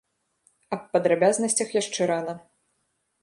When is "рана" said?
2.13-2.33